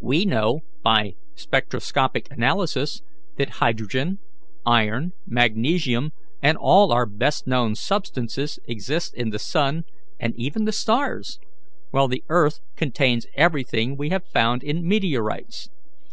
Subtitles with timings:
[0.00, 3.02] We know by spectroscopic analysis
[3.38, 4.20] that hydrogen,
[4.64, 9.82] iron, magnesium, and all our best known substances exist in the sun,
[10.20, 11.40] and even the stars,
[11.90, 15.70] while the earth contains everything we have found in meteorites.